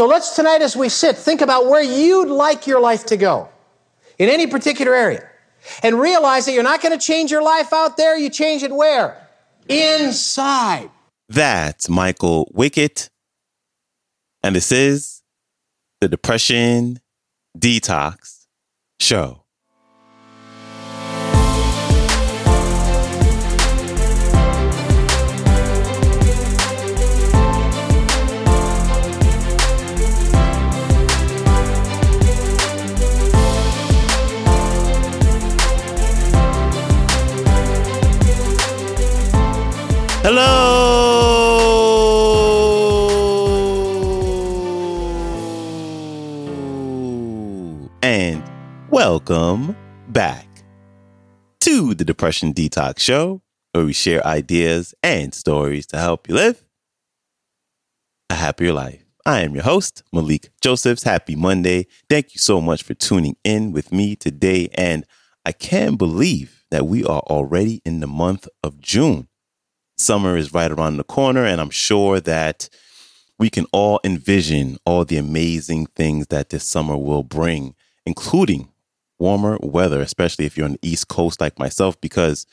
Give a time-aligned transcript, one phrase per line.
[0.00, 3.50] So let's tonight, as we sit, think about where you'd like your life to go
[4.18, 5.28] in any particular area.
[5.82, 8.72] And realize that you're not going to change your life out there, you change it
[8.72, 9.28] where?
[9.68, 10.88] Inside.
[11.28, 13.10] That's Michael Wickett.
[14.42, 15.20] And this is
[16.00, 17.00] the Depression
[17.58, 18.46] Detox
[19.00, 19.39] Show.
[40.32, 40.78] Hello
[48.00, 48.40] and
[48.90, 49.74] welcome
[50.10, 50.46] back
[51.58, 56.64] to the Depression Detox Show, where we share ideas and stories to help you live
[58.30, 59.04] a happier life.
[59.26, 61.02] I am your host, Malikee Josephs.
[61.02, 61.88] Happy Monday.
[62.08, 64.68] Thank you so much for tuning in with me today.
[64.74, 65.04] And
[65.44, 69.26] I can't believe that we are already in the month of June.
[70.00, 72.68] Summer is right around the corner, and I'm sure that
[73.38, 77.74] we can all envision all the amazing things that this summer will bring,
[78.06, 78.70] including
[79.18, 82.46] warmer weather, especially if you're on the East Coast like myself, because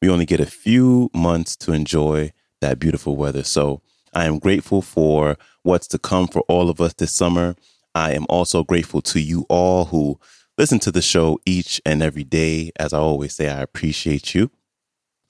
[0.00, 3.42] we only get a few months to enjoy that beautiful weather.
[3.42, 3.82] So
[4.14, 7.56] I am grateful for what's to come for all of us this summer.
[7.94, 10.18] I am also grateful to you all who
[10.56, 12.72] listen to the show each and every day.
[12.78, 14.50] As I always say, I appreciate you.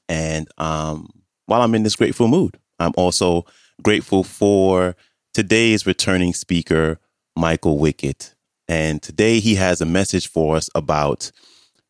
[0.09, 1.11] And um,
[1.47, 2.59] while I'm in this grateful mood.
[2.79, 3.47] I'm also
[3.83, 4.97] grateful for
[5.33, 6.99] today's returning speaker,
[7.37, 8.35] Michael Wickett.
[8.69, 11.31] And today he has a message for us about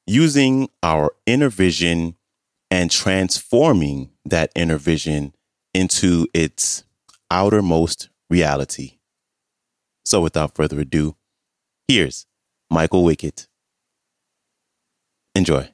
[0.07, 2.17] using our inner vision
[2.71, 5.34] and transforming that inner vision
[5.73, 6.84] into its
[7.31, 8.99] outermost reality.
[10.05, 11.17] So without further ado,
[11.89, 12.27] here's
[12.71, 13.47] Michael Wickett.
[15.34, 15.69] Enjoy.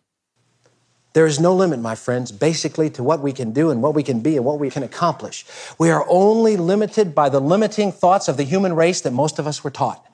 [1.12, 4.02] There is no limit, my friends, basically to what we can do and what we
[4.02, 5.44] can be and what we can accomplish.
[5.78, 9.46] We are only limited by the limiting thoughts of the human race that most of
[9.46, 10.06] us were taught.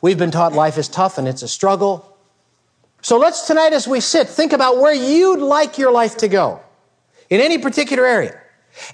[0.00, 2.16] We've been taught life is tough and it's a struggle.
[3.02, 6.60] So let's tonight, as we sit, think about where you'd like your life to go
[7.28, 8.38] in any particular area.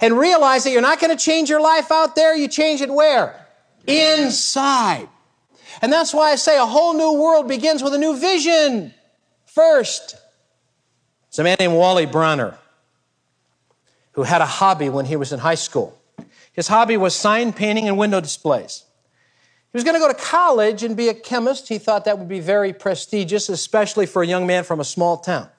[0.01, 2.89] And realize that you're not going to change your life out there, you change it
[2.89, 3.45] where?
[3.85, 5.07] Inside.
[5.83, 8.93] And that's why I say a whole new world begins with a new vision
[9.45, 10.15] first.
[11.29, 12.57] It's a man named Wally Bronner
[14.13, 15.95] who had a hobby when he was in high school.
[16.51, 18.83] His hobby was sign painting and window displays.
[19.71, 21.67] He was going to go to college and be a chemist.
[21.67, 25.17] He thought that would be very prestigious, especially for a young man from a small
[25.17, 25.49] town.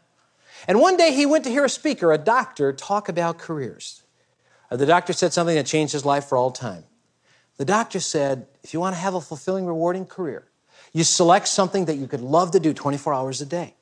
[0.66, 4.02] And one day he went to hear a speaker, a doctor, talk about careers.
[4.72, 6.82] Uh, the doctor said something that changed his life for all time.
[7.58, 10.48] The doctor said, if you want to have a fulfilling, rewarding career,
[10.92, 13.74] you select something that you could love to do 24 hours a day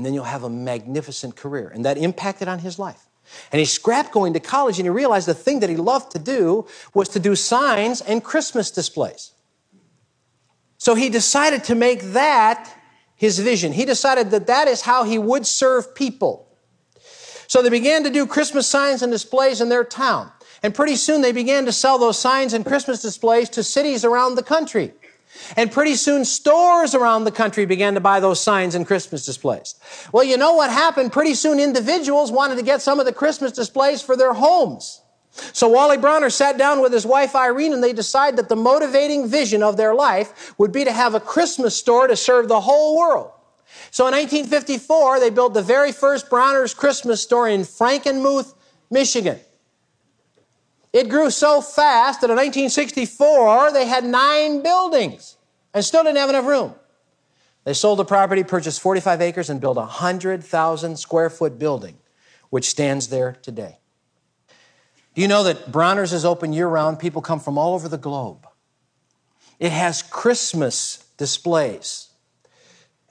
[0.00, 1.68] and then you'll have a magnificent career.
[1.68, 3.06] And that impacted on his life.
[3.52, 6.18] And he scrapped going to college and he realized the thing that he loved to
[6.18, 9.32] do was to do signs and Christmas displays.
[10.78, 12.74] So he decided to make that
[13.14, 13.72] his vision.
[13.74, 16.48] He decided that that is how he would serve people.
[17.46, 20.32] So they began to do Christmas signs and displays in their town.
[20.62, 24.36] And pretty soon they began to sell those signs and Christmas displays to cities around
[24.36, 24.94] the country.
[25.56, 29.74] And pretty soon stores around the country began to buy those signs and Christmas displays.
[30.12, 31.12] Well, you know what happened?
[31.12, 35.02] Pretty soon individuals wanted to get some of the Christmas displays for their homes.
[35.30, 39.28] So Wally Bronner sat down with his wife Irene and they decided that the motivating
[39.28, 42.98] vision of their life would be to have a Christmas store to serve the whole
[42.98, 43.30] world.
[43.92, 48.54] So in 1954, they built the very first Bronner's Christmas store in Frankenmuth,
[48.90, 49.38] Michigan.
[50.92, 55.36] It grew so fast that in 1964, they had nine buildings
[55.72, 56.74] and still didn't have enough room.
[57.64, 61.98] They sold the property, purchased 45 acres, and built a 100,000 square foot building,
[62.48, 63.78] which stands there today.
[65.14, 66.98] Do you know that Bronner's is open year round?
[66.98, 68.46] People come from all over the globe.
[69.58, 72.08] It has Christmas displays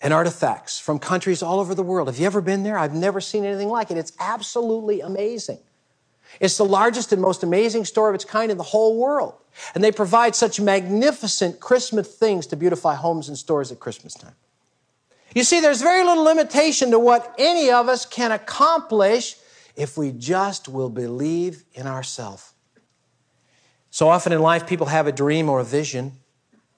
[0.01, 2.07] and artifacts from countries all over the world.
[2.07, 2.77] Have you ever been there?
[2.77, 3.97] I've never seen anything like it.
[3.97, 5.59] It's absolutely amazing.
[6.39, 9.35] It's the largest and most amazing store of its kind in the whole world.
[9.75, 14.35] And they provide such magnificent Christmas things to beautify homes and stores at Christmas time.
[15.35, 19.35] You see, there's very little limitation to what any of us can accomplish
[19.75, 22.53] if we just will believe in ourselves.
[23.91, 26.13] So often in life, people have a dream or a vision.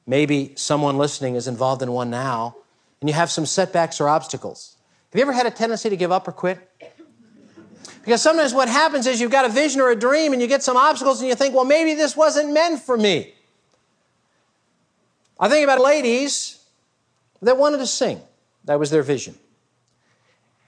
[0.07, 2.55] Maybe someone listening is involved in one now,
[2.99, 4.77] and you have some setbacks or obstacles.
[5.11, 6.70] Have you ever had a tendency to give up or quit?
[8.03, 10.63] Because sometimes what happens is you've got a vision or a dream and you get
[10.63, 13.33] some obstacles and you think, well, maybe this wasn't meant for me.
[15.39, 16.63] I think about ladies
[17.41, 18.21] that wanted to sing.
[18.65, 19.35] That was their vision.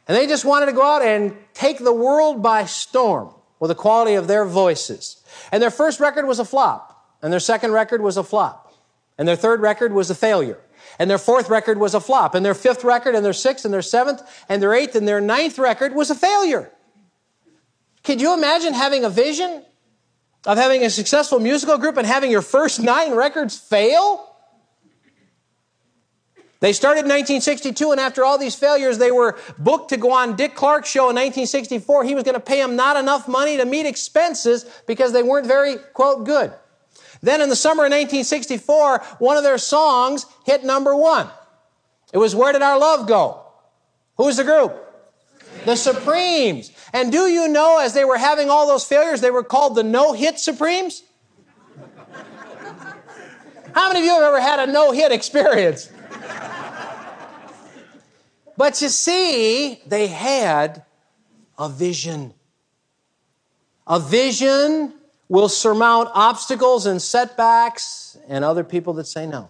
[0.07, 3.75] And they just wanted to go out and take the world by storm with the
[3.75, 5.23] quality of their voices.
[5.51, 8.73] And their first record was a flop, and their second record was a flop,
[9.17, 10.59] and their third record was a failure.
[10.99, 13.73] And their fourth record was a flop, and their fifth record, and their sixth, and
[13.73, 16.71] their seventh, and their eighth, and their ninth record was a failure.
[18.03, 19.63] Could you imagine having a vision
[20.45, 24.29] of having a successful musical group and having your first nine records fail?
[26.59, 30.37] They started in 1962, and after all these failures, they were booked to go on
[30.37, 32.05] Dick Clark's show in 1964.
[32.05, 35.45] He was going to pay them not enough money to meet expenses because they weren't
[35.45, 36.53] very, quote, good.
[37.21, 41.29] Then in the summer of 1964, one of their songs hit number one.
[42.13, 43.45] It was Where Did Our Love Go?
[44.15, 44.73] Who was the group?
[45.65, 46.71] The Supremes.
[46.93, 49.83] And do you know, as they were having all those failures, they were called the
[49.83, 51.03] No Hit Supremes?
[53.73, 55.89] How many of you have ever had a no hit experience?
[58.55, 60.83] But you see, they had
[61.57, 62.35] a vision.
[63.87, 64.93] A vision
[65.27, 69.49] will surmount obstacles and setbacks and other people that say no.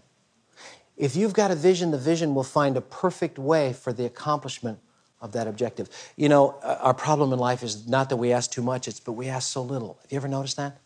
[0.95, 4.80] If you've got a vision, the vision will find a perfect way for the accomplishment
[5.23, 5.89] of that objective.
[6.17, 8.99] You know, uh, our problem in life is not that we ask too much, it's
[8.99, 9.97] but we ask so little.
[10.01, 10.79] Have you ever noticed that?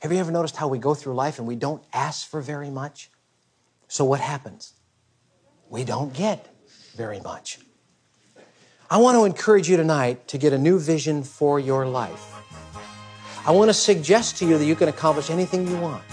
[0.00, 2.70] Have you ever noticed how we go through life and we don't ask for very
[2.70, 3.10] much?
[3.88, 4.74] So what happens?
[5.68, 6.46] We don't get
[6.96, 7.58] very much.
[8.88, 12.34] I want to encourage you tonight to get a new vision for your life.
[13.44, 16.04] I want to suggest to you that you can accomplish anything you want.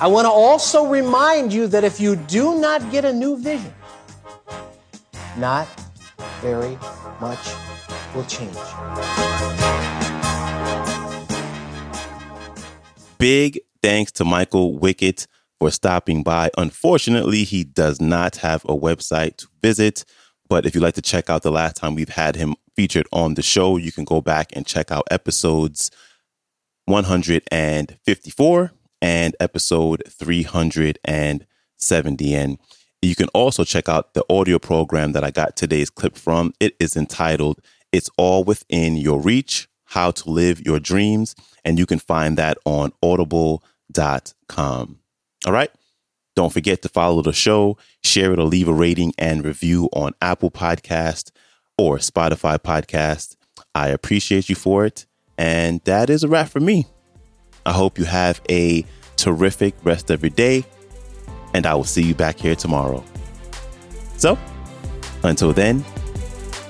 [0.00, 3.72] I want to also remind you that if you do not get a new vision,
[5.36, 5.68] not
[6.44, 6.76] very
[7.22, 7.38] much
[8.14, 8.54] will change.
[13.18, 15.26] Big thanks to Michael Wickett
[15.58, 16.50] for stopping by.
[16.58, 20.04] Unfortunately, he does not have a website to visit.
[20.46, 23.32] But if you'd like to check out the last time we've had him featured on
[23.32, 25.90] the show, you can go back and check out episodes
[26.84, 32.34] 154 and episode 370.
[32.34, 32.58] And
[33.08, 36.52] you can also check out the audio program that I got today's clip from.
[36.60, 37.60] It is entitled
[37.92, 41.34] It's All Within Your Reach How to Live Your Dreams.
[41.64, 44.98] And you can find that on audible.com.
[45.46, 45.70] All right.
[46.36, 50.12] Don't forget to follow the show, share it, or leave a rating and review on
[50.20, 51.30] Apple Podcast
[51.78, 53.36] or Spotify Podcast.
[53.74, 55.06] I appreciate you for it.
[55.38, 56.86] And that is a wrap for me.
[57.66, 58.84] I hope you have a
[59.16, 60.64] terrific rest of your day,
[61.54, 63.02] and I will see you back here tomorrow.
[64.16, 64.36] So,
[65.22, 65.84] until then,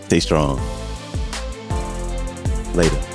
[0.07, 0.61] stay strong.
[2.75, 3.14] Later.